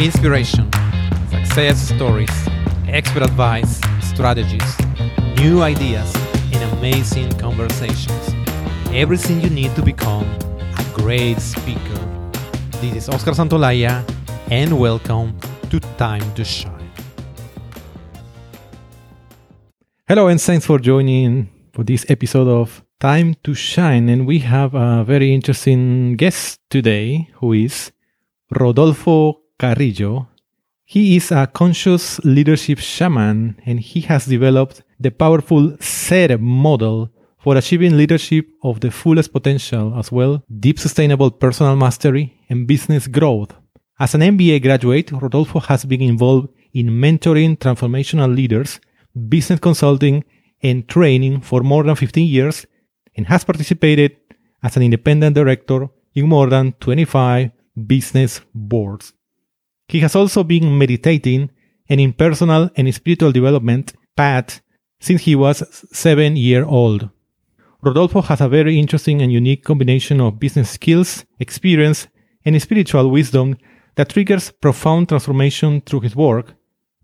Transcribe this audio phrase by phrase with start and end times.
[0.00, 0.70] Inspiration,
[1.28, 2.30] success stories,
[2.86, 4.78] expert advice, strategies,
[5.38, 6.14] new ideas,
[6.52, 8.32] and amazing conversations.
[8.92, 10.22] Everything you need to become
[10.78, 11.98] a great speaker.
[12.80, 14.04] This is Oscar Santolaya,
[14.52, 15.36] and welcome
[15.68, 16.92] to Time to Shine.
[20.06, 24.08] Hello, and thanks for joining for this episode of Time to Shine.
[24.08, 27.90] And we have a very interesting guest today who is
[28.52, 30.28] Rodolfo Carrillo.
[30.84, 37.56] He is a conscious leadership shaman and he has developed the powerful SER model for
[37.56, 43.52] achieving leadership of the fullest potential as well, deep sustainable personal mastery and business growth.
[44.00, 48.80] As an MBA graduate, Rodolfo has been involved in mentoring transformational leaders,
[49.28, 50.24] business consulting,
[50.62, 52.66] and training for more than 15 years
[53.16, 54.16] and has participated
[54.62, 57.50] as an independent director in more than 25
[57.86, 59.12] business boards.
[59.88, 61.50] He has also been meditating
[61.88, 64.60] and in personal and spiritual development path
[65.00, 67.08] since he was seven year old.
[67.82, 72.08] Rodolfo has a very interesting and unique combination of business skills, experience,
[72.44, 73.56] and spiritual wisdom
[73.94, 76.54] that triggers profound transformation through his work,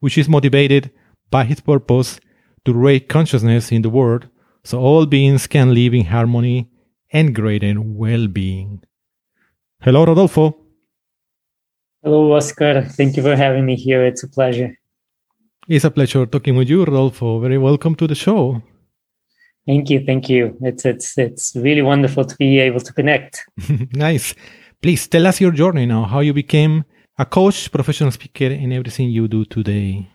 [0.00, 0.90] which is motivated
[1.30, 2.20] by his purpose
[2.64, 4.28] to raise consciousness in the world
[4.64, 6.68] so all beings can live in harmony
[7.12, 8.82] and greater well being.
[9.80, 10.63] Hello, Rodolfo.
[12.04, 12.82] Hello, Oscar.
[12.82, 14.04] Thank you for having me here.
[14.04, 14.78] It's a pleasure.
[15.68, 17.40] It's a pleasure talking with you, Rodolfo.
[17.40, 18.60] Very welcome to the show.
[19.66, 20.54] Thank you, thank you.
[20.60, 23.46] It's it's it's really wonderful to be able to connect.
[23.94, 24.34] nice.
[24.82, 26.84] Please tell us your journey now, how you became
[27.18, 30.06] a coach, professional speaker, and everything you do today.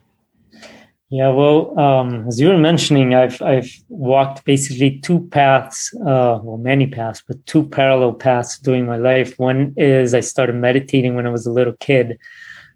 [1.12, 6.58] Yeah, well, um, as you were mentioning, I've I've walked basically two paths, uh, well,
[6.58, 9.34] many paths, but two parallel paths during my life.
[9.40, 12.20] One is I started meditating when I was a little kid.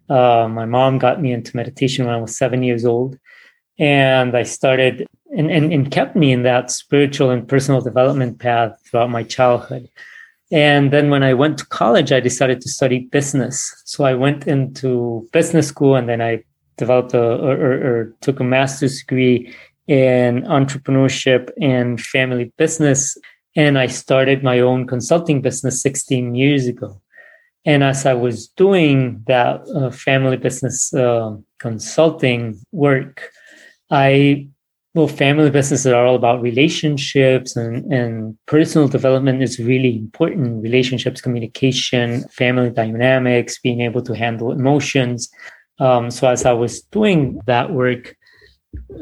[0.09, 3.19] Uh, my mom got me into meditation when I was seven years old,
[3.77, 5.05] and I started
[5.37, 9.87] and, and and kept me in that spiritual and personal development path throughout my childhood.
[10.51, 13.55] And then when I went to college, I decided to study business.
[13.85, 16.43] So I went into business school, and then I
[16.77, 19.53] developed a or, or, or took a master's degree
[19.87, 23.17] in entrepreneurship and family business.
[23.55, 27.01] And I started my own consulting business 16 years ago.
[27.65, 33.29] And as I was doing that uh, family business uh, consulting work,
[33.89, 34.49] I,
[34.93, 40.61] well, family businesses are all about relationships and, and personal development is really important.
[40.61, 45.29] Relationships, communication, family dynamics, being able to handle emotions.
[45.79, 48.15] Um, so as I was doing that work,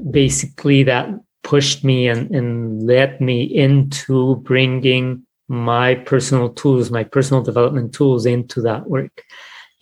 [0.09, 1.09] basically that
[1.43, 8.25] pushed me and, and led me into bringing my personal tools, my personal development tools
[8.25, 9.23] into that work.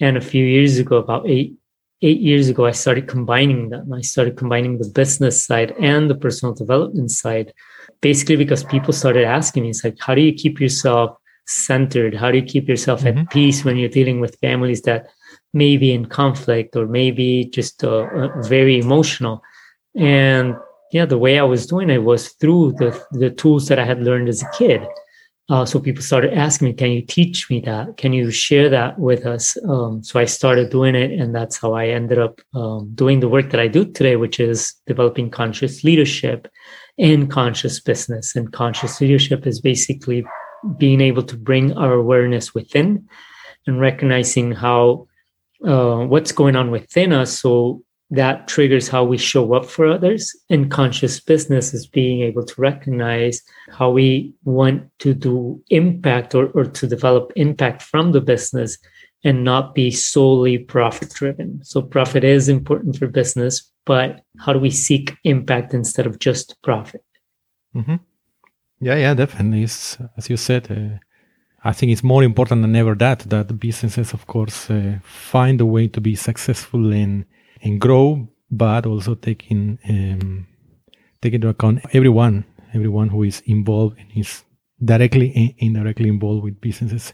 [0.01, 1.53] And a few years ago, about eight
[2.01, 3.91] eight years ago, I started combining them.
[3.91, 7.53] I started combining the business side and the personal development side,
[8.01, 12.16] basically because people started asking me, it's like, how do you keep yourself centered?
[12.16, 13.19] How do you keep yourself mm-hmm.
[13.19, 15.07] at peace when you're dealing with families that
[15.54, 19.42] maybe in conflict or maybe just uh, uh, very emotional.
[19.96, 20.56] And
[20.92, 24.02] yeah, the way I was doing it was through the, the tools that I had
[24.04, 24.86] learned as a kid.
[25.50, 27.98] Uh, so people started asking me, can you teach me that?
[27.98, 29.58] Can you share that with us?
[29.68, 31.12] Um, so I started doing it.
[31.12, 34.40] And that's how I ended up um, doing the work that I do today, which
[34.40, 36.48] is developing conscious leadership
[37.00, 38.36] and conscious business.
[38.36, 40.24] And conscious leadership is basically
[40.78, 43.08] being able to bring our awareness within
[43.66, 45.08] and recognizing how
[45.66, 47.40] uh, what's going on within us.
[47.40, 50.36] So that triggers how we show up for others.
[50.50, 56.48] And conscious business is being able to recognize how we want to do impact or,
[56.48, 58.78] or to develop impact from the business
[59.24, 61.64] and not be solely profit driven.
[61.64, 66.59] So profit is important for business, but how do we seek impact instead of just
[66.64, 67.03] profit?
[67.75, 67.96] Mm-hmm.
[68.80, 69.64] Yeah, yeah, definitely.
[69.64, 71.00] It's, as you said, uh,
[71.64, 75.66] I think it's more important than ever that that businesses, of course, uh, find a
[75.66, 77.25] way to be successful and
[77.62, 80.48] and grow, but also taking um,
[81.22, 84.44] take into account everyone, everyone who is involved and is
[84.83, 87.13] directly and indirectly involved with businesses.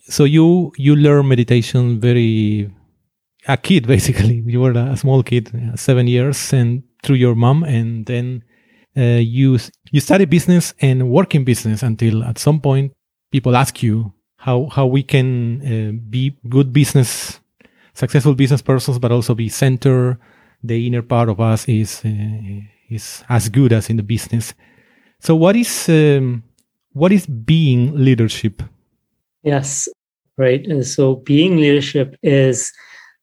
[0.00, 2.70] So you you learn meditation very
[3.48, 4.42] a kid basically.
[4.46, 8.42] You were a small kid, uh, seven years, and through your mom, and then
[8.94, 9.58] uh, you
[9.90, 12.92] you study business and work in business until at some point
[13.34, 15.28] people ask you how how we can
[15.66, 17.40] uh, be good business,
[17.92, 20.18] successful business persons, but also be center.
[20.62, 24.54] The inner part of us is uh, is as good as in the business.
[25.18, 26.44] So, what is um,
[26.92, 28.62] what is being leadership?
[29.42, 29.88] Yes,
[30.38, 30.64] right.
[30.64, 32.72] And so, being leadership is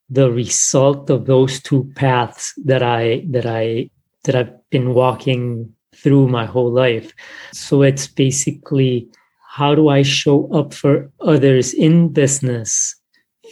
[0.10, 3.90] the result of those two paths that I that I
[4.26, 7.14] that I've been walking through my whole life.
[7.54, 9.08] So it's basically
[9.52, 12.96] how do I show up for others in business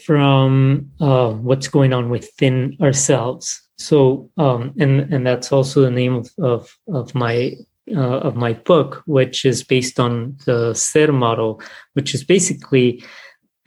[0.06, 3.62] from uh, what's going on within ourselves.
[3.78, 7.54] So um, and and that's also the name of of, of my
[7.94, 11.62] uh, of my book, which is based on the SER model,
[11.96, 13.04] which is basically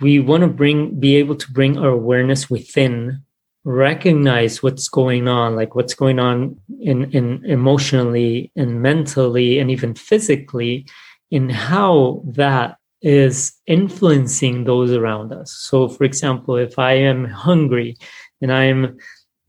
[0.00, 3.22] we want to bring be able to bring our awareness within
[3.64, 9.94] recognize what's going on like what's going on in, in emotionally and mentally and even
[9.94, 10.84] physically
[11.32, 17.96] in how that is influencing those around us so for example if i am hungry
[18.40, 18.96] and i'm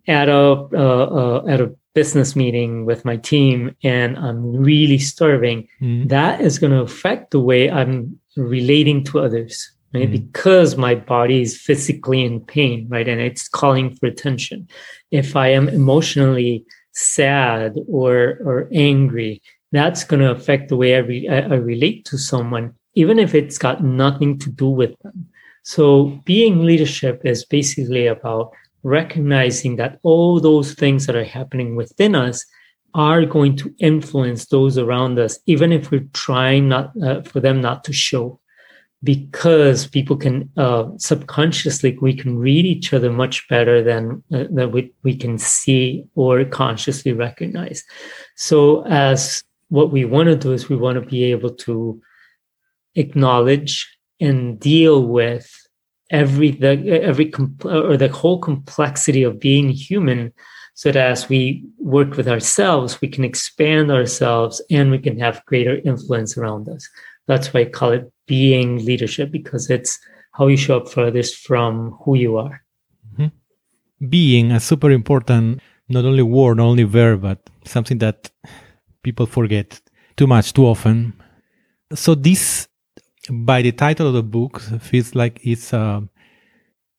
[0.07, 5.68] at a uh, uh, at a business meeting with my team and i'm really starving
[5.80, 6.09] mm.
[6.09, 10.09] that is going to affect the way i'm relating to others right?
[10.09, 10.25] Mm-hmm.
[10.25, 13.07] Because my body is physically in pain, right?
[13.07, 14.68] And it's calling for attention.
[15.12, 19.41] If I am emotionally sad or, or angry,
[19.73, 23.57] that's going to affect the way I, re- I relate to someone, even if it's
[23.57, 25.27] got nothing to do with them.
[25.63, 28.53] So being leadership is basically about
[28.83, 32.45] recognizing that all those things that are happening within us
[32.93, 37.59] are going to influence those around us, even if we're trying not uh, for them
[37.59, 38.39] not to show
[39.03, 44.71] because people can uh, subconsciously we can read each other much better than uh, that
[44.71, 47.83] we, we can see or consciously recognize
[48.35, 49.43] so as
[49.73, 51.99] what we want to do is we want to be able to
[52.95, 53.73] acknowledge
[54.19, 55.47] and deal with
[56.11, 56.73] every the
[57.11, 60.31] every compl- or the whole complexity of being human
[60.75, 65.45] so that as we work with ourselves we can expand ourselves and we can have
[65.45, 66.87] greater influence around us
[67.27, 69.99] that's why I call it being leadership because it's
[70.33, 72.63] how you show up furthest from who you are.
[73.13, 74.07] Mm-hmm.
[74.09, 78.29] Being a super important, not only word, not only verb, but something that
[79.03, 79.81] people forget
[80.17, 81.13] too much, too often.
[81.94, 82.67] So this,
[83.29, 86.07] by the title of the book, feels like it's a,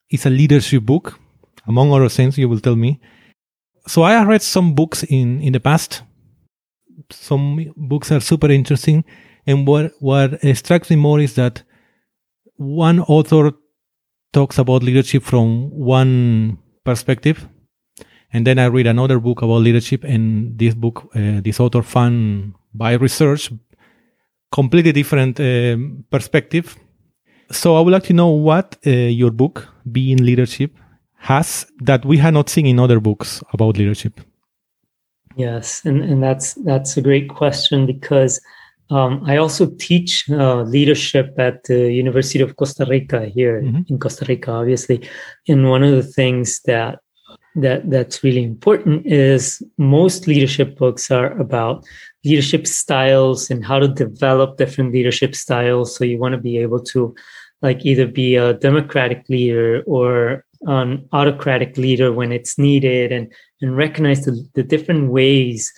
[0.08, 1.18] it's a leadership book,
[1.66, 2.38] among other things.
[2.38, 3.00] You will tell me.
[3.86, 6.02] So I have read some books in in the past.
[7.10, 9.04] Some books are super interesting
[9.46, 11.62] and what what strikes me more is that
[12.56, 13.52] one author
[14.32, 17.48] talks about leadership from one perspective,
[18.34, 22.54] and then I read another book about leadership, and this book, uh, this author found
[22.74, 23.52] by research,
[24.50, 25.76] completely different uh,
[26.10, 26.76] perspective.
[27.50, 30.76] So I would like to know what uh, your book, Being Leadership,
[31.18, 34.20] has that we have not seen in other books about leadership.
[35.36, 38.40] Yes, and, and that's that's a great question because
[38.90, 43.82] um, I also teach uh, leadership at the University of Costa Rica here mm-hmm.
[43.88, 45.08] in Costa Rica, obviously.
[45.48, 46.98] And one of the things that
[47.56, 51.84] that that's really important is most leadership books are about
[52.24, 55.94] leadership styles and how to develop different leadership styles.
[55.94, 57.14] So you want to be able to
[57.62, 63.76] like either be a democratic leader or an autocratic leader when it's needed and and
[63.76, 65.72] recognize the, the different ways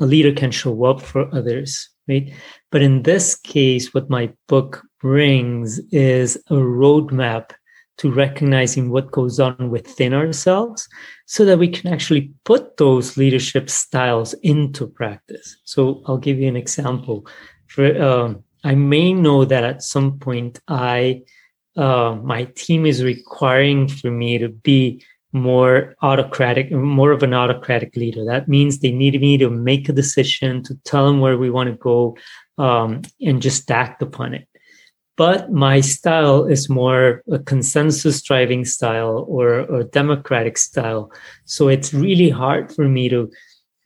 [0.00, 2.32] a leader can show up for others right?
[2.70, 7.52] But in this case, what my book brings is a roadmap
[8.00, 10.88] to recognizing what goes on within ourselves
[11.26, 15.58] so that we can actually put those leadership styles into practice.
[15.64, 17.26] So I'll give you an example.
[17.66, 21.22] For um, I may know that at some point I
[21.76, 27.94] uh, my team is requiring for me to be more autocratic, more of an autocratic
[27.96, 28.24] leader.
[28.24, 31.68] That means they need me to make a decision, to tell them where we want
[31.68, 32.16] to go,
[32.58, 34.48] um, and just act upon it.
[35.20, 41.12] But my style is more a consensus driving style or a democratic style.
[41.44, 43.30] So it's really hard for me to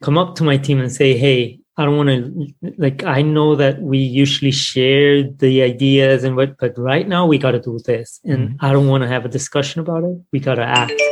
[0.00, 3.56] come up to my team and say, hey, I don't want to like I know
[3.56, 7.80] that we usually share the ideas and what but right now we got to do
[7.84, 8.64] this and mm-hmm.
[8.64, 10.16] I don't want to have a discussion about it.
[10.32, 11.02] We got to act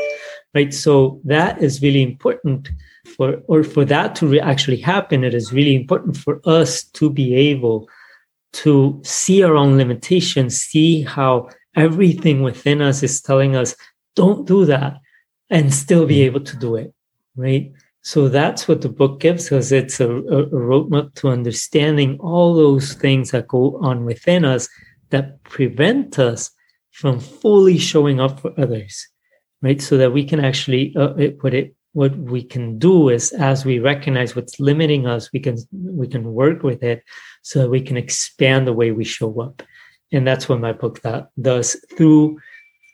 [0.54, 2.70] right so that is really important
[3.16, 7.10] for or for that to re- actually happen it is really important for us to
[7.10, 7.88] be able
[8.52, 13.74] to see our own limitations see how everything within us is telling us
[14.14, 14.98] don't do that
[15.50, 16.92] and still be able to do it
[17.36, 17.72] right?
[18.02, 19.70] So that's what the book gives us.
[19.70, 24.68] It's a, a, roadmap to understanding all those things that go on within us
[25.10, 26.50] that prevent us
[26.90, 29.08] from fully showing up for others
[29.62, 29.80] right?
[29.80, 33.64] So that we can actually uh, it, what it what we can do is as
[33.64, 37.02] we recognize what's limiting us, we can we can work with it
[37.42, 39.62] so that we can expand the way we show up,
[40.12, 42.38] and that's what my book that does through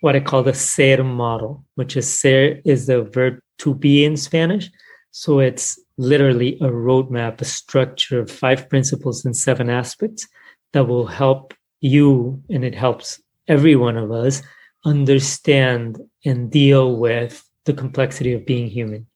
[0.00, 4.16] what I call the SER model, which is SER is the verb to be in
[4.16, 4.70] Spanish.
[5.10, 10.28] So it's literally a roadmap, a structure of five principles and seven aspects
[10.72, 14.42] that will help you and it helps every one of us
[14.84, 19.06] understand and deal with the complexity of being human.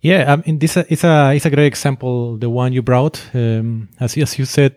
[0.00, 2.38] Yeah, I mean, this is a it's a great example.
[2.38, 4.76] The one you brought, um, as as you said,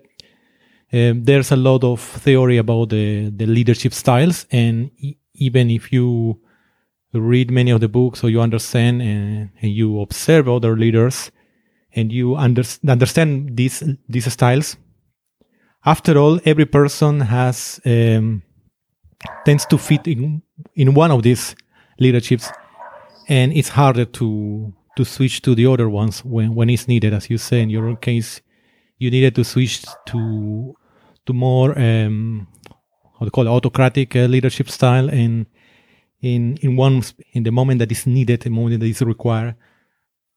[0.93, 5.91] um, there's a lot of theory about the the leadership styles, and e- even if
[5.93, 6.39] you
[7.13, 11.31] read many of the books or you understand and, and you observe other leaders
[11.93, 14.77] and you under, understand these these styles,
[15.85, 18.43] after all, every person has um,
[19.45, 20.41] tends to fit in
[20.75, 21.55] in one of these
[22.01, 22.51] leaderships,
[23.27, 27.13] and it's harder to to switch to the other ones when when it's needed.
[27.13, 28.41] As you say in your case,
[28.97, 30.75] you needed to switch to
[31.25, 32.47] to more um,
[33.19, 35.45] how to call it, autocratic uh, leadership style, and
[36.21, 37.03] in in one
[37.33, 39.55] in the moment that is needed, the moment that is required.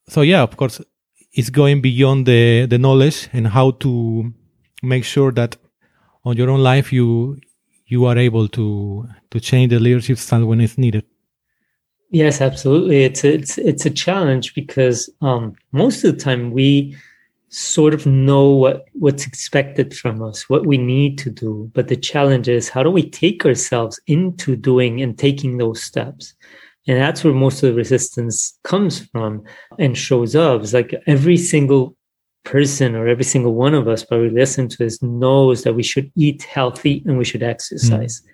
[0.08, 0.80] So yeah, of course,
[1.32, 4.32] it's going beyond the the knowledge and how to
[4.82, 5.56] make sure that
[6.24, 7.38] on your own life you
[7.86, 11.04] you are able to to change the leadership style when it's needed.
[12.14, 13.02] Yes, absolutely.
[13.02, 16.96] It's a, it's it's a challenge because um, most of the time we
[17.48, 21.68] sort of know what what's expected from us, what we need to do.
[21.74, 26.34] But the challenge is how do we take ourselves into doing and taking those steps?
[26.86, 29.42] And that's where most of the resistance comes from
[29.80, 30.62] and shows up.
[30.62, 31.96] It's like every single
[32.44, 36.12] person or every single one of us probably listen to this knows that we should
[36.14, 38.20] eat healthy and we should exercise.
[38.20, 38.33] Mm.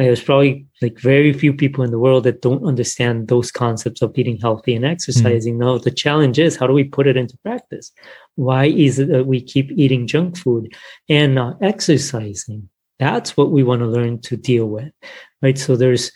[0.00, 4.00] Like, there's probably like very few people in the world that don't understand those concepts
[4.00, 5.56] of eating healthy and exercising.
[5.56, 5.58] Mm.
[5.58, 7.92] No, the challenge is how do we put it into practice?
[8.34, 10.74] Why is it that we keep eating junk food
[11.10, 12.70] and not exercising?
[12.98, 14.90] That's what we want to learn to deal with,
[15.42, 15.58] right?
[15.58, 16.10] So there's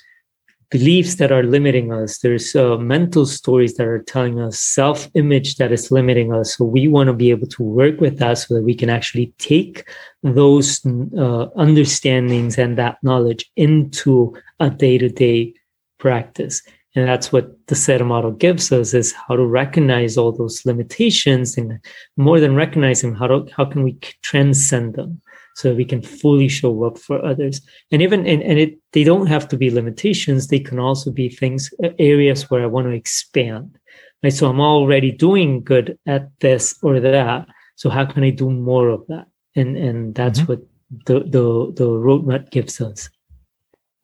[0.74, 2.18] beliefs that are limiting us.
[2.18, 6.56] There's uh, mental stories that are telling us self image that is limiting us.
[6.56, 9.32] So we want to be able to work with that so that we can actually
[9.38, 9.88] take
[10.24, 15.54] those uh, understandings and that knowledge into a day to day
[16.00, 16.60] practice.
[16.96, 21.56] And that's what the SER model gives us is how to recognize all those limitations
[21.56, 21.78] and
[22.16, 25.20] more than recognizing them, how, to, how can we transcend them?
[25.54, 27.60] So we can fully show up for others.
[27.90, 30.48] And even and, and it they don't have to be limitations.
[30.48, 33.78] They can also be things uh, areas where i want to expand.
[34.22, 34.32] Right?
[34.32, 37.46] So i'm already doing good at this or that.
[37.76, 39.26] So how can i do more of that?
[39.54, 40.52] And and that's mm-hmm.
[40.52, 40.60] what
[41.06, 43.08] the the the roadmap gives us.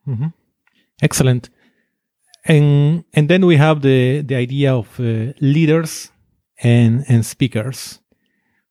[0.08, 0.28] Mm-hmm.
[1.02, 1.50] excellent.
[2.44, 6.10] And and then we have the the idea of uh, leaders
[6.62, 7.98] and and speakers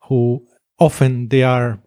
[0.07, 0.47] who
[0.79, 1.79] often they are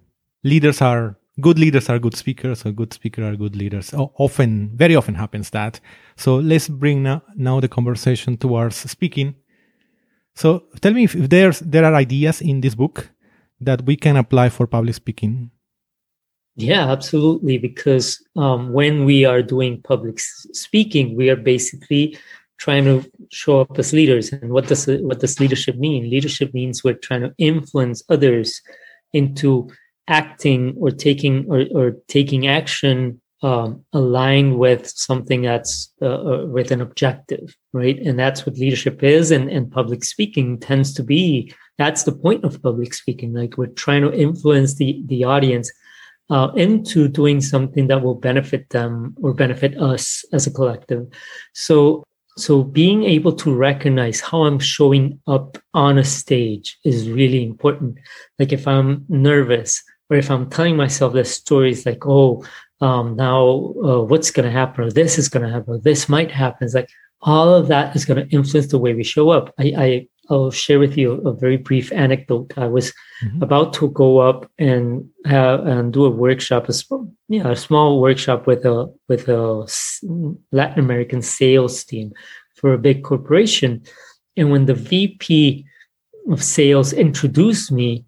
[0.45, 3.95] leaders are good leaders are good speakers or good speakers are good leaders.
[3.95, 5.81] Often very often happens that.
[6.17, 9.35] So let's bring now, now the conversation towards speaking.
[10.35, 13.11] So tell me if, if there's there are ideas in this book
[13.61, 15.51] that we can apply for public speaking?
[16.57, 22.19] Yeah absolutely because um, when we are doing public speaking we are basically
[22.63, 24.33] trying to show up as leaders.
[24.33, 26.09] And what does what does leadership mean?
[26.09, 28.63] Leadership means we're trying to influence others
[29.13, 29.69] into
[30.09, 36.71] acting or taking or, or taking action um, aligned with something that's uh, uh, with
[36.71, 37.99] an objective, right?
[37.99, 41.53] And that's what leadership is, and, and public speaking tends to be.
[41.77, 43.35] That's the point of public speaking.
[43.35, 45.71] Like we're trying to influence the the audience
[46.31, 51.07] uh, into doing something that will benefit them or benefit us as a collective.
[51.53, 52.05] So
[52.37, 57.99] so being able to recognize how i'm showing up on a stage is really important
[58.39, 59.83] like if i'm nervous
[60.13, 62.45] or if I'm telling myself the stories like, oh,
[62.83, 66.07] um, now uh, what's going to happen, or this is going to happen, or this
[66.07, 66.67] might happen.
[66.67, 66.91] It's like
[67.23, 69.55] all of that is going to influence the way we show up.
[69.59, 72.53] I, I will share with you a, very brief anecdote.
[72.59, 72.93] I was
[73.25, 73.43] mm-hmm.
[73.43, 77.99] about to go up and have, and do a workshop, a small, yeah, a small
[78.03, 79.67] workshop with a with a
[80.53, 82.13] Latin American sales team
[82.57, 83.83] for a big corporation.
[84.37, 85.65] And when the VP
[86.31, 88.05] of sales introduced me,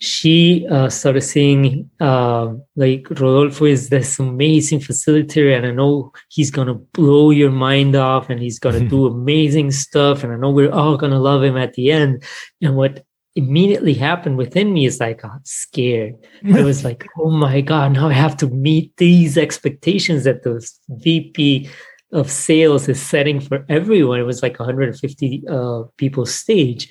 [0.00, 6.50] she uh, started saying uh, like rodolfo is this amazing facilitator and i know he's
[6.50, 10.72] gonna blow your mind off and he's gonna do amazing stuff and i know we're
[10.72, 12.24] all gonna love him at the end.
[12.62, 13.04] And what
[13.36, 16.14] immediately happened within me is like i got scared.
[16.42, 20.66] It was like oh my god now i have to meet these expectations that the
[20.88, 21.68] vp
[22.12, 24.18] of sales is setting for everyone.
[24.18, 26.90] It was like 150 uh, people stage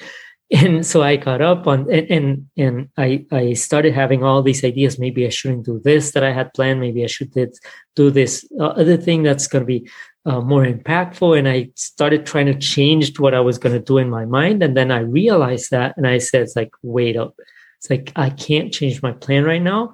[0.52, 4.64] and so I caught up on and and, and I I started having all these
[4.64, 4.98] ideas.
[4.98, 6.80] Maybe I shouldn't do this that I had planned.
[6.80, 7.56] Maybe I should did,
[7.96, 9.88] do this other thing that's going to be
[10.26, 11.38] uh, more impactful.
[11.38, 14.64] And I started trying to change what I was going to do in my mind.
[14.64, 17.36] And then I realized that, and I said, "It's like wait up.
[17.78, 19.94] It's like I can't change my plan right now.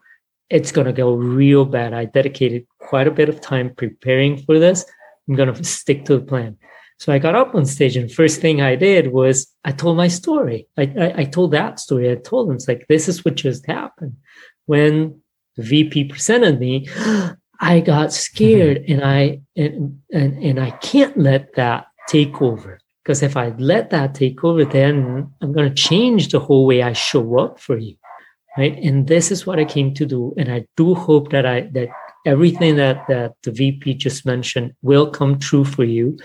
[0.50, 4.58] It's going to go real bad." I dedicated quite a bit of time preparing for
[4.58, 4.86] this.
[5.28, 6.58] I'm going to stick to the plan.
[6.98, 10.08] So I got up on stage, and first thing I did was I told my
[10.08, 10.68] story.
[10.78, 12.10] I, I, I told that story.
[12.10, 14.16] I told them it's like this is what just happened.
[14.66, 15.22] When
[15.58, 16.88] the VP presented me,
[17.60, 18.94] I got scared, mm-hmm.
[18.94, 23.90] and I and, and and I can't let that take over because if I let
[23.90, 27.78] that take over, then I'm going to change the whole way I show up for
[27.78, 27.96] you,
[28.58, 28.78] right?
[28.78, 31.90] And this is what I came to do, and I do hope that I that
[32.26, 36.18] everything that that the VP just mentioned will come true for you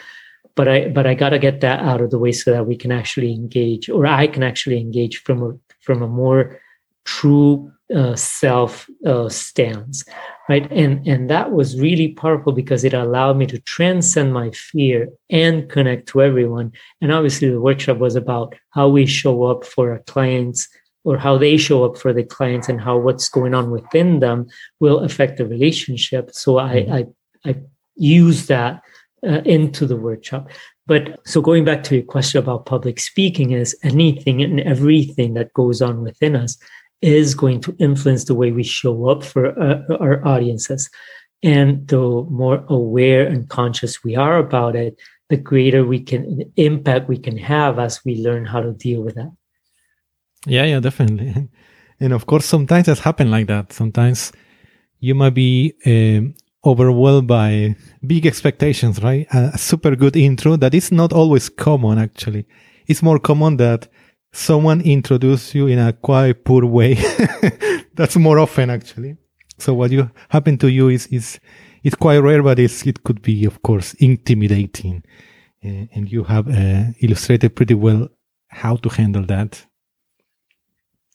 [0.54, 2.76] but I but I got to get that out of the way so that we
[2.76, 6.60] can actually engage, or I can actually engage from a from a more
[7.04, 10.04] true uh, self uh, stance,
[10.48, 10.70] right?
[10.70, 15.68] And and that was really powerful because it allowed me to transcend my fear and
[15.68, 16.72] connect to everyone.
[17.00, 20.68] And obviously, the workshop was about how we show up for our clients
[21.04, 24.46] or how they show up for the clients and how what's going on within them
[24.80, 26.30] will affect the relationship.
[26.32, 26.92] So mm-hmm.
[26.92, 27.56] I I, I
[27.96, 28.82] use that
[29.26, 30.50] uh, into the workshop.
[30.86, 35.52] But so going back to your question about public speaking is anything and everything that
[35.54, 36.58] goes on within us
[37.02, 40.90] is going to influence the way we show up for uh, our audiences.
[41.42, 45.00] And the more aware and conscious we are about it,
[45.30, 49.14] the greater we can impact we can have as we learn how to deal with
[49.14, 49.32] that.
[50.46, 51.48] Yeah, yeah, definitely.
[52.02, 53.74] And of course, sometimes it's happen like that.
[53.74, 54.32] Sometimes
[55.00, 57.74] you might be um, overwhelmed by
[58.06, 59.26] big expectations, right?
[59.32, 62.46] A, super good intro that is not always common, actually.
[62.86, 63.88] It's more common that
[64.32, 66.94] someone introduce you in a quite poor way.
[67.94, 69.16] That's more often, actually.
[69.58, 71.40] So what you happen to you is, is,
[71.82, 75.02] it's quite rare, but it's, it could be, of course, intimidating.
[75.64, 78.08] Uh, and you have uh, illustrated pretty well
[78.48, 79.66] how to handle that.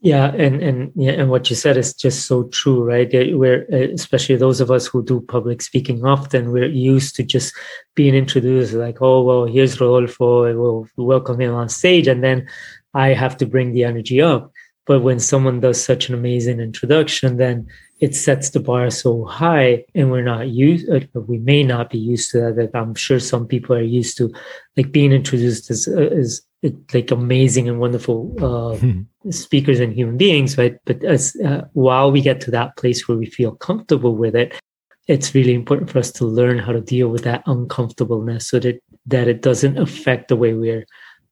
[0.06, 3.10] Yeah, and and yeah, and what you said is just so true, right?
[3.12, 7.56] We're especially those of us who do public speaking often, we're used to just
[7.96, 12.48] being introduced like, oh well, here's Rodolfo, we'll welcome him on stage, and then
[12.94, 14.52] I have to bring the energy up.
[14.86, 17.68] But when someone does such an amazing introduction, then
[18.00, 20.88] it sets the bar so high, and we're not used.
[20.88, 22.70] Uh, we may not be used to that.
[22.76, 24.32] I'm sure some people are used to,
[24.78, 26.44] like being introduced as as
[26.94, 29.02] like amazing and wonderful uh, hmm.
[29.32, 30.78] speakers and human beings, right?
[30.86, 34.60] But as uh, while we get to that place where we feel comfortable with it,
[35.08, 38.82] it's really important for us to learn how to deal with that uncomfortableness so that
[39.06, 40.86] that it doesn't affect the way we're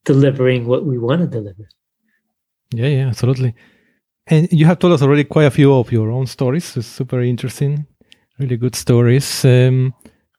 [0.04, 1.68] delivering what we want to deliver.
[2.72, 3.54] Yeah, yeah, absolutely.
[4.26, 6.76] And you have told us already quite a few of your own stories.
[6.76, 7.86] It's super interesting,
[8.38, 9.44] really good stories.
[9.44, 9.94] Um,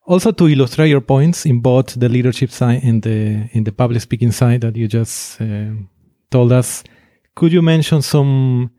[0.06, 4.02] also to illustrate your points in both the leadership side and the in the public
[4.02, 5.72] speaking side that you just uh,
[6.30, 6.84] told us
[7.36, 8.72] could you mention some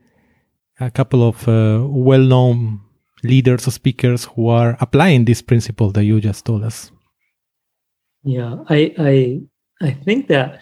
[0.81, 2.81] a couple of uh, well-known
[3.23, 6.91] leaders or speakers who are applying this principle that you just told us?
[8.23, 9.41] Yeah i i
[9.83, 10.61] i think that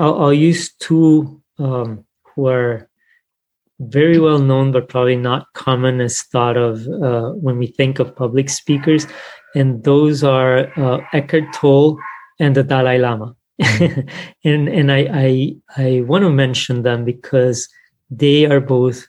[0.00, 2.88] i'll, I'll use two um, who are
[3.80, 8.14] very well known but probably not common as thought of uh, when we think of
[8.16, 9.06] public speakers
[9.54, 11.98] and those are uh, Eckhart Tolle
[12.38, 13.34] and the Dalai Lama.
[13.60, 14.08] Mm-hmm.
[14.44, 17.68] and and I, I I want to mention them because
[18.10, 19.06] they are both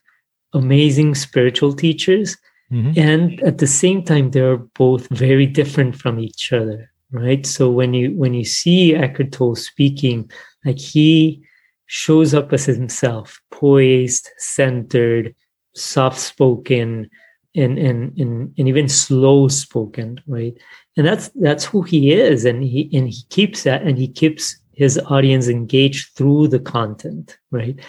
[0.53, 2.37] amazing spiritual teachers,
[2.71, 2.99] mm-hmm.
[2.99, 6.91] and at the same time they're both very different from each other.
[7.11, 7.45] Right.
[7.45, 10.29] So when you when you see Eckhart Tolle speaking,
[10.63, 11.41] like he
[11.87, 15.35] shows up as himself, poised, centered,
[15.75, 17.09] soft spoken,
[17.55, 20.57] and and and, and even slow spoken right?
[20.97, 24.57] And that's that's who he is and he and he keeps that and he keeps
[24.73, 27.79] his audience engaged through the content right?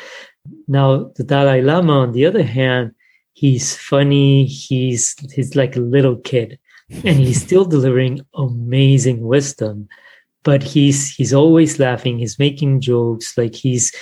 [0.68, 2.92] Now the dalai lama on the other hand
[3.36, 6.58] he's funny he's he's like a little kid
[6.90, 9.88] and he's still delivering amazing wisdom
[10.42, 13.94] but he's he's always laughing he's making jokes like he's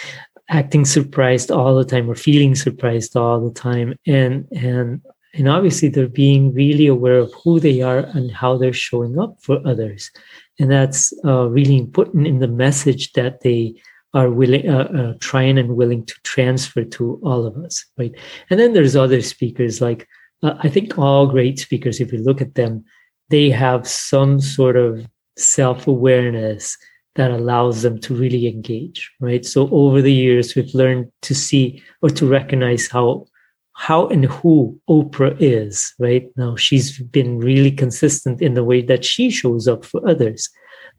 [0.48, 5.00] acting surprised all the time or feeling surprised all the time and and
[5.35, 9.37] and obviously they're being really aware of who they are and how they're showing up
[9.40, 10.11] for others
[10.59, 13.75] and that's uh, really important in the message that they
[14.12, 18.12] are willing uh, uh, trying and willing to transfer to all of us right
[18.51, 20.07] and then there's other speakers like
[20.42, 22.85] uh, i think all great speakers if you look at them
[23.31, 26.77] they have some sort of self-awareness
[27.16, 29.44] that allows them to really engage, right?
[29.44, 33.27] So over the years, we've learned to see or to recognize how
[33.75, 36.29] how and who Oprah is, right?
[36.37, 40.49] Now she's been really consistent in the way that she shows up for others,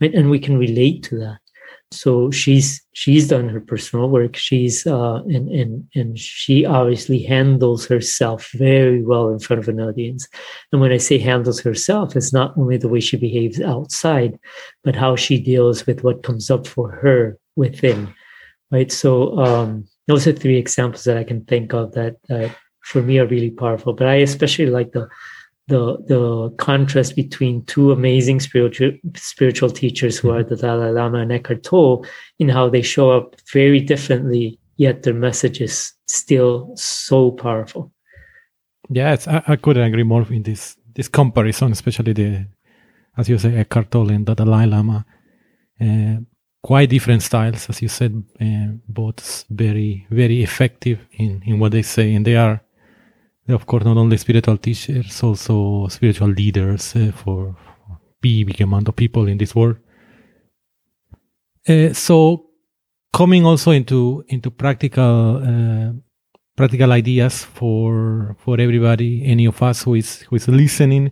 [0.02, 0.14] right?
[0.14, 1.40] And we can relate to that
[1.92, 7.86] so she's she's done her personal work she's uh and and and she obviously handles
[7.86, 10.28] herself very well in front of an audience
[10.72, 14.38] and when i say handles herself it's not only the way she behaves outside
[14.84, 18.14] but how she deals with what comes up for her within
[18.72, 22.50] right so um those are three examples that i can think of that uh,
[22.86, 25.08] for me are really powerful but i especially like the
[25.67, 31.32] the the contrast between two amazing spiritual spiritual teachers who are the Dalai Lama and
[31.32, 32.06] Eckhart Tolle
[32.39, 37.91] in how they show up very differently, yet their message is still so powerful.
[38.89, 42.45] Yes, I, I couldn't agree more in this this comparison, especially the
[43.17, 45.06] as you say Eckhart Tolle and the Dalai Lama.
[45.82, 46.17] Uh,
[46.62, 51.82] quite different styles, as you said, uh, both very very effective in in what they
[51.82, 52.62] say, and they are
[53.53, 57.55] of course, not only spiritual teachers, also spiritual leaders uh, for
[58.21, 59.77] big, big amount of people in this world.
[61.67, 62.47] Uh, so,
[63.13, 65.93] coming also into into practical uh,
[66.55, 71.12] practical ideas for for everybody, any of us who is who is listening,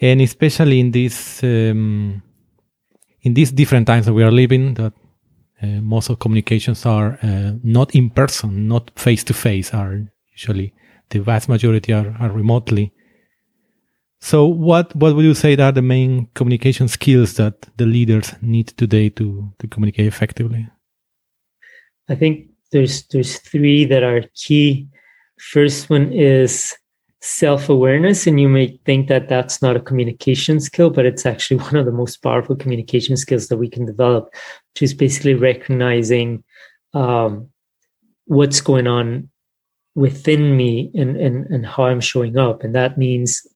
[0.00, 2.22] and especially in this um,
[3.20, 4.92] in these different times that we are living, that
[5.62, 7.16] most of communications are
[7.62, 10.00] not in person, not face to face, are
[10.32, 10.74] usually
[11.12, 12.92] the vast majority are, are remotely.
[14.20, 18.68] So, what what would you say are the main communication skills that the leaders need
[18.68, 20.68] today to to communicate effectively?
[22.08, 24.88] I think there's there's three that are key.
[25.40, 26.76] First one is
[27.20, 31.56] self awareness, and you may think that that's not a communication skill, but it's actually
[31.68, 34.32] one of the most powerful communication skills that we can develop,
[34.72, 36.44] which is basically recognizing
[36.94, 37.48] um,
[38.26, 39.28] what's going on
[39.94, 42.64] within me and, and, and how I'm showing up.
[42.64, 43.46] And that means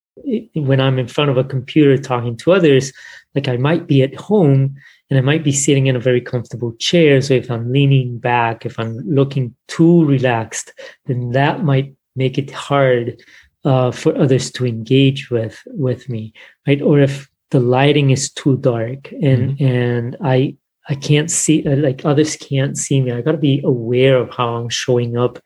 [0.54, 2.92] when I'm in front of a computer talking to others,
[3.34, 4.76] like I might be at home
[5.10, 7.20] and I might be sitting in a very comfortable chair.
[7.20, 10.72] So if I'm leaning back, if I'm looking too relaxed,
[11.06, 13.22] then that might make it hard
[13.64, 16.32] uh, for others to engage with with me,
[16.66, 16.80] right?
[16.80, 19.64] Or if the lighting is too dark and mm-hmm.
[19.64, 20.56] and I
[20.88, 23.12] I can't see uh, like others can't see me.
[23.12, 25.38] I got to be aware of how I'm showing up.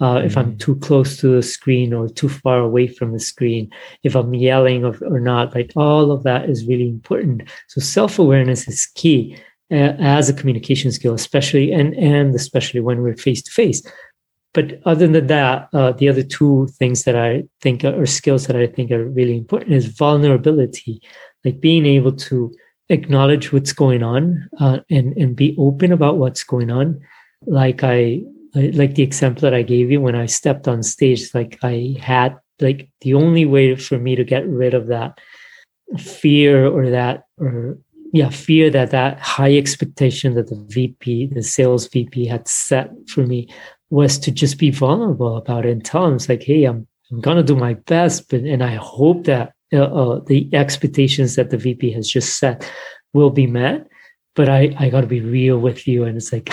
[0.00, 0.26] Uh, mm-hmm.
[0.26, 0.58] If I'm mm.
[0.58, 3.70] too close to the screen or too far away from the screen,
[4.02, 7.42] if I'm yelling or, or not, like all of that is really important.
[7.68, 9.36] So self awareness is key
[9.72, 13.82] uh, as a communication skill, especially and and especially when we're face to face.
[14.52, 18.46] But other than that, uh, the other two things that I think are, or skills
[18.46, 21.02] that I think are really important is vulnerability,
[21.44, 22.54] like being able to
[22.88, 27.00] acknowledge what's going on uh, and and be open about what's going on.
[27.46, 28.22] Like I,
[28.54, 32.36] like the example that i gave you when i stepped on stage like i had
[32.60, 35.18] like the only way for me to get rid of that
[35.98, 37.78] fear or that or
[38.12, 43.26] yeah fear that that high expectation that the vp the sales vp had set for
[43.26, 43.48] me
[43.90, 47.20] was to just be vulnerable about it and tell him it's like hey i'm i'm
[47.20, 51.58] gonna do my best but and i hope that uh, uh, the expectations that the
[51.58, 52.70] VP has just set
[53.12, 53.86] will be met.
[54.34, 56.50] But I, I got to be real with you, and it's like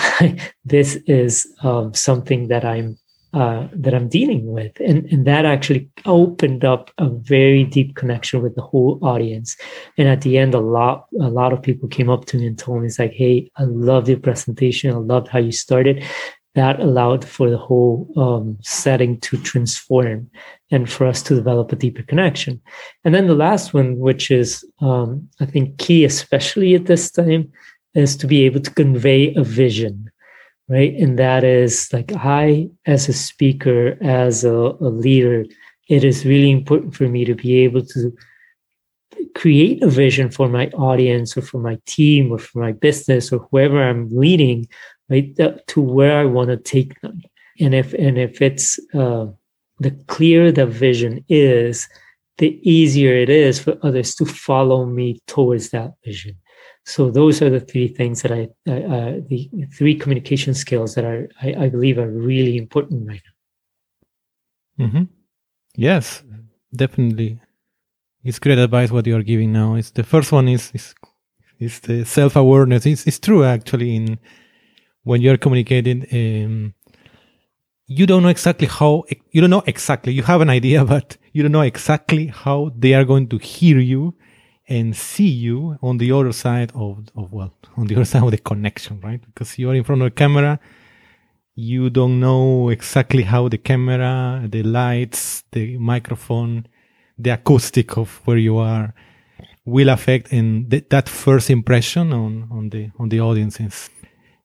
[0.64, 2.98] this is um, something that I'm
[3.34, 8.42] uh, that I'm dealing with, and and that actually opened up a very deep connection
[8.42, 9.56] with the whole audience.
[9.98, 12.58] And at the end, a lot a lot of people came up to me and
[12.58, 14.94] told me, "It's like, hey, I loved your presentation.
[14.94, 16.04] I loved how you started."
[16.54, 20.30] That allowed for the whole um, setting to transform
[20.70, 22.60] and for us to develop a deeper connection.
[23.04, 27.50] And then the last one, which is, um, I think, key, especially at this time,
[27.94, 30.10] is to be able to convey a vision,
[30.68, 30.94] right?
[30.94, 35.44] And that is like, I, as a speaker, as a, a leader,
[35.88, 38.14] it is really important for me to be able to
[39.34, 43.38] create a vision for my audience or for my team or for my business or
[43.50, 44.68] whoever I'm leading,
[45.10, 45.36] right,
[45.68, 47.20] to where I want to take them.
[47.60, 49.26] And if and if it's uh,
[49.78, 51.88] the clearer the vision is,
[52.38, 56.36] the easier it is for others to follow me towards that vision.
[56.84, 61.28] So those are the three things that I, uh, the three communication skills that are,
[61.40, 63.22] I, I, believe are really important right
[64.78, 64.86] now.
[64.86, 65.02] Mm-hmm.
[65.76, 66.24] Yes,
[66.74, 67.40] definitely.
[68.24, 69.74] It's great advice what you are giving now.
[69.74, 70.94] It's the first one is is,
[71.60, 72.86] is the self awareness.
[72.86, 74.18] It's, it's true actually in
[75.02, 76.06] when you're communicating.
[76.12, 76.74] Um,
[77.86, 81.42] you don't know exactly how you don't know exactly you have an idea but you
[81.42, 84.14] don't know exactly how they are going to hear you
[84.68, 88.30] and see you on the other side of, of well on the other side of
[88.30, 90.58] the connection right because you're in front of a camera
[91.54, 96.66] you don't know exactly how the camera the lights the microphone
[97.18, 98.94] the acoustic of where you are
[99.64, 103.90] will affect and th- that first impression on on the on the audiences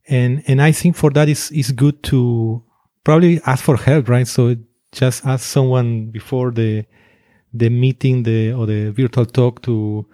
[0.09, 2.63] and and i think for that is is good to
[3.07, 4.27] probably ask for help right?
[4.27, 4.57] So
[4.91, 6.83] just ask someone before the
[7.53, 10.05] the meeting the or the virtual talk to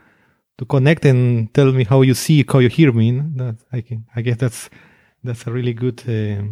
[0.60, 3.19] to connect and tell me how you see how you hear me.
[3.36, 4.69] That i can i guess that's
[5.23, 6.43] that's a really good uh,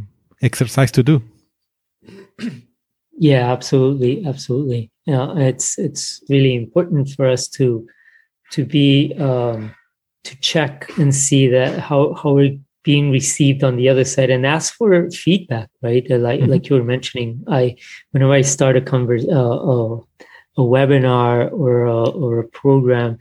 [0.41, 1.21] exercise to do.
[3.23, 4.89] Yeah absolutely absolutely.
[5.05, 7.85] Yeah it's it's really important for us to
[8.53, 9.75] to be um
[10.23, 14.45] to check and see that how how we're being received on the other side and
[14.45, 16.51] ask for feedback right like mm-hmm.
[16.51, 17.75] like you were mentioning i
[18.11, 19.99] whenever i start a converse uh, uh,
[20.57, 23.17] a webinar or a, or a program,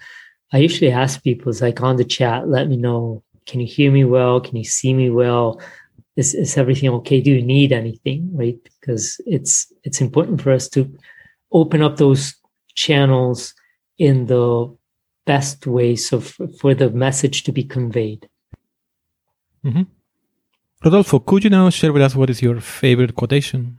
[0.53, 3.91] I usually ask people, it's like on the chat, let me know, can you hear
[3.91, 4.41] me well?
[4.41, 5.61] Can you see me well?
[6.17, 7.21] Is, is everything okay?
[7.21, 8.31] Do you need anything?
[8.37, 8.59] Right?
[8.81, 10.93] Because it's it's important for us to
[11.53, 12.35] open up those
[12.75, 13.55] channels
[13.99, 14.77] in the
[15.25, 18.29] best way so for, for the message to be conveyed.
[19.65, 19.83] Mm-hmm.
[20.85, 23.79] Rodolfo, could you now share with us what is your favorite quotation?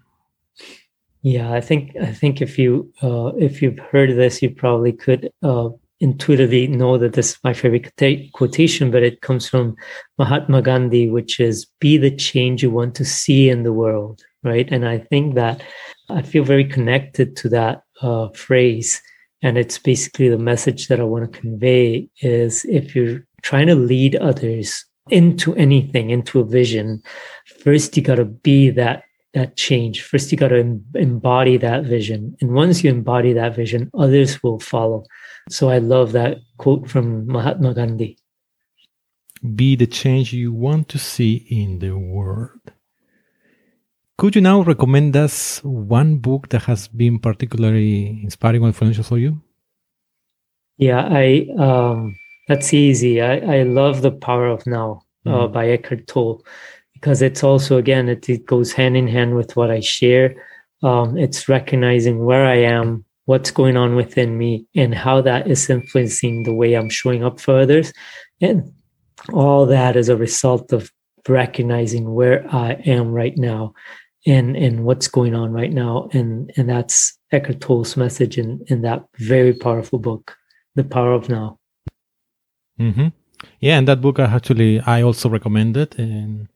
[1.23, 5.31] Yeah, I think I think if you uh, if you've heard this, you probably could
[5.43, 7.91] uh, intuitively know that this is my favorite
[8.33, 9.75] quotation, but it comes from
[10.17, 14.67] Mahatma Gandhi, which is "Be the change you want to see in the world." Right,
[14.71, 15.61] and I think that
[16.09, 18.99] I feel very connected to that uh, phrase,
[19.43, 23.75] and it's basically the message that I want to convey: is if you're trying to
[23.75, 27.01] lead others into anything, into a vision,
[27.63, 30.01] first you got to be that that change.
[30.03, 32.35] First, you got to em- embody that vision.
[32.41, 35.05] And once you embody that vision, others will follow.
[35.49, 38.17] So I love that quote from Mahatma Gandhi.
[39.55, 42.59] Be the change you want to see in the world.
[44.17, 49.17] Could you now recommend us one book that has been particularly inspiring or influential for
[49.17, 49.41] you?
[50.77, 52.15] Yeah, I um,
[52.51, 53.21] that's easy.
[53.21, 55.53] I, I love The Power of Now uh, mm.
[55.53, 56.43] by Eckhart Tolle
[57.01, 60.35] because it's also again it, it goes hand in hand with what i share
[60.83, 65.69] um, it's recognizing where i am what's going on within me and how that is
[65.69, 67.91] influencing the way i'm showing up for others
[68.39, 68.71] and
[69.33, 70.91] all that is a result of
[71.27, 73.73] recognizing where i am right now
[74.27, 78.81] and and what's going on right now and and that's Eckhart Tolle's message in in
[78.81, 80.35] that very powerful book
[80.75, 81.59] the power of now
[82.81, 83.07] mm-hmm.
[83.59, 86.47] yeah and that book I actually i also recommend it and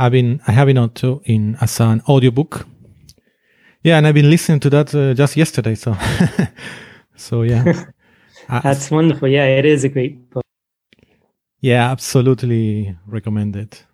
[0.00, 2.66] I've been I have been to in as an audiobook.
[3.82, 5.74] Yeah, and I've been listening to that uh, just yesterday.
[5.74, 5.94] So,
[7.16, 7.84] so yeah,
[8.48, 9.28] that's wonderful.
[9.28, 10.42] Yeah, it is a great book.
[11.60, 13.84] Yeah, absolutely recommend it.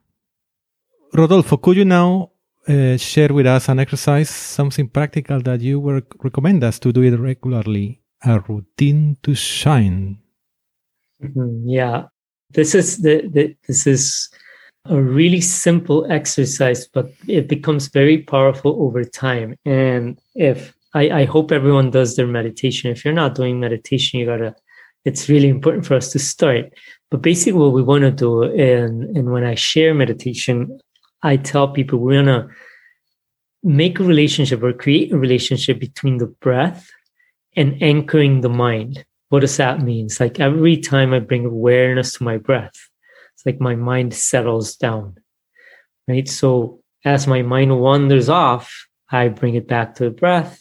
[1.12, 2.30] Rodolfo, could you now
[2.68, 7.02] uh, share with us an exercise, something practical that you would recommend us to do
[7.02, 10.18] it regularly, a routine to shine?
[11.22, 11.68] Mm-hmm.
[11.68, 12.04] Yeah,
[12.50, 14.28] this is the, the this is
[14.88, 19.56] a really simple exercise, but it becomes very powerful over time.
[19.64, 22.90] And if I, I hope everyone does their meditation.
[22.90, 24.54] If you're not doing meditation, you gotta,
[25.04, 26.72] it's really important for us to start.
[27.10, 30.78] But basically what we want to do, and, and when I share meditation,
[31.22, 32.48] I tell people we're gonna
[33.62, 36.88] make a relationship or create a relationship between the breath
[37.56, 39.04] and anchoring the mind.
[39.28, 40.06] What does that mean?
[40.06, 42.76] It's like every time I bring awareness to my breath,
[43.34, 45.16] it's like my mind settles down,
[46.06, 46.28] right?
[46.28, 50.60] So as my mind wanders off, I bring it back to the breath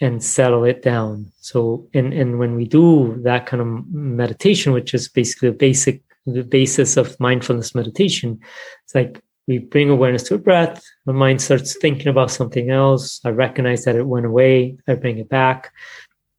[0.00, 1.32] and settle it down.
[1.40, 6.02] So, and, and when we do that kind of meditation, which is basically the basic,
[6.26, 8.38] the basis of mindfulness meditation,
[8.84, 10.84] it's like we bring awareness to the breath.
[11.06, 13.20] My mind starts thinking about something else.
[13.24, 14.76] I recognize that it went away.
[14.86, 15.72] I bring it back.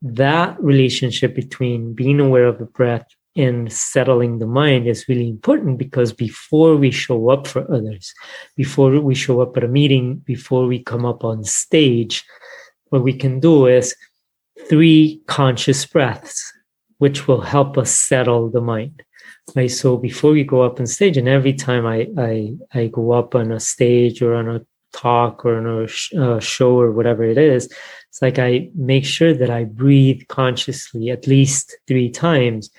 [0.02, 5.78] That relationship between being aware of the breath and settling the mind is really important
[5.78, 8.14] because before we show up for others,
[8.56, 12.24] before we show up at a meeting, before we come up on stage,
[12.90, 13.96] what we can do is
[14.68, 16.52] three conscious breaths,
[16.98, 19.04] which will help us settle the mind.
[19.56, 19.72] Right.
[19.72, 23.36] So before we go up on stage, and every time I I, I go up
[23.36, 24.62] on a stage or on a
[24.94, 27.66] talk or a sh- uh, show or whatever it is,
[28.10, 32.70] it's like I make sure that I breathe consciously at least three times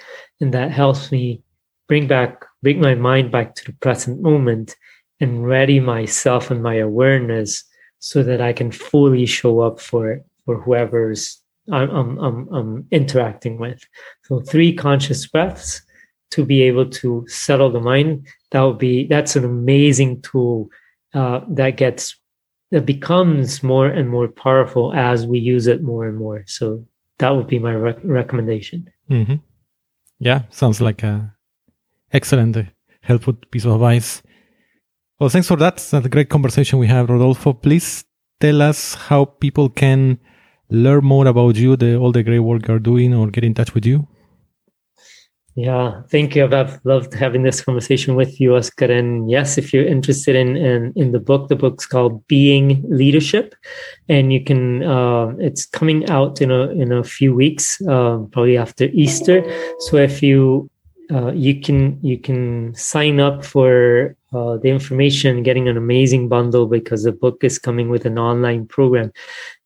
[0.40, 1.42] and that helps me
[1.88, 4.76] bring back, bring my mind back to the present moment
[5.20, 7.64] and ready myself and my awareness
[7.98, 13.58] so that I can fully show up for for whoever's I'm, I'm, I'm, I'm interacting
[13.58, 13.86] with.
[14.24, 15.82] So three conscious breaths
[16.32, 18.26] to be able to settle the mind.
[18.50, 20.68] That would be that's an amazing tool
[21.14, 22.16] uh, that gets
[22.70, 26.44] that becomes more and more powerful as we use it more and more.
[26.46, 26.86] So
[27.18, 28.88] that would be my rec- recommendation.
[29.10, 29.36] Mm-hmm.
[30.20, 31.34] Yeah, sounds like a
[32.12, 32.62] excellent, uh,
[33.02, 34.22] helpful piece of advice.
[35.18, 35.76] Well, thanks for that.
[35.76, 37.52] That's a great conversation we have, Rodolfo.
[37.52, 38.04] Please
[38.40, 40.18] tell us how people can
[40.70, 43.74] learn more about you, the, all the great work you're doing, or get in touch
[43.74, 44.06] with you.
[45.60, 46.46] Yeah, thank you.
[46.46, 48.86] I've loved having this conversation with you, Oscar.
[48.86, 53.54] And yes, if you're interested in in, in the book, the book's called Being Leadership,
[54.08, 54.82] and you can.
[54.82, 59.44] Uh, it's coming out in a in a few weeks, uh, probably after Easter.
[59.80, 60.70] So if you
[61.12, 66.66] uh, you can you can sign up for uh, the information, getting an amazing bundle
[66.66, 69.12] because the book is coming with an online program.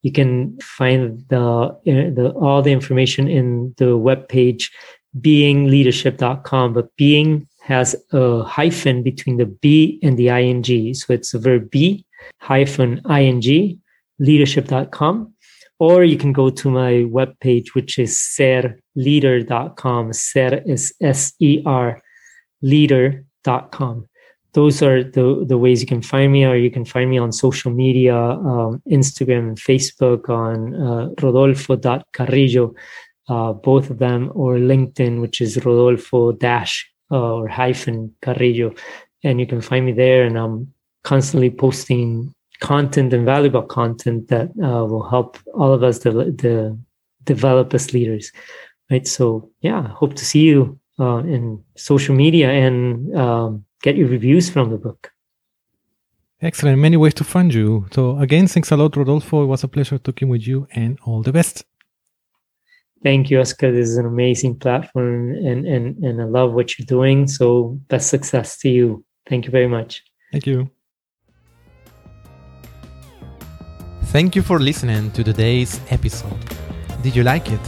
[0.02, 4.72] You can find the, uh, the all the information in the web page
[5.20, 10.94] beingleadership.com, but being has a hyphen between the B and the ing.
[10.94, 12.04] So it's the verb be
[12.38, 13.80] hyphen ing
[14.18, 15.32] leadership.com.
[15.80, 20.12] Or you can go to my webpage, which is serleader.com.
[20.12, 22.00] Ser is S E R
[22.62, 24.06] leader.com.
[24.52, 27.32] Those are the, the ways you can find me, or you can find me on
[27.32, 32.72] social media, um, Instagram Facebook on uh, rodolfo.carrillo
[33.28, 38.74] uh, both of them, or LinkedIn, which is Rodolfo dash uh, or hyphen Carrillo.
[39.22, 40.24] And you can find me there.
[40.24, 45.98] And I'm constantly posting content and valuable content that uh, will help all of us
[45.98, 46.76] de- de-
[47.24, 48.32] develop as leaders.
[48.90, 49.06] Right.
[49.08, 54.50] So, yeah, hope to see you uh, in social media and um, get your reviews
[54.50, 55.10] from the book.
[56.42, 56.78] Excellent.
[56.78, 57.86] Many ways to find you.
[57.92, 59.44] So, again, thanks a lot, Rodolfo.
[59.44, 61.64] It was a pleasure talking with you and all the best.
[63.04, 63.70] Thank you, Oscar.
[63.70, 67.28] This is an amazing platform and, and, and I love what you're doing.
[67.28, 69.04] So best success to you.
[69.28, 70.02] Thank you very much.
[70.32, 70.70] Thank you.
[74.04, 76.38] Thank you for listening to today's episode.
[77.02, 77.60] Did you like it?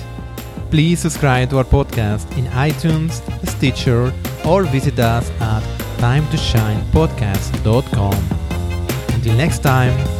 [0.70, 4.10] Please subscribe to our podcast in iTunes, Stitcher,
[4.46, 5.62] or visit us at
[5.98, 8.14] timetoshinepodcast.com.
[9.14, 10.15] Until next time,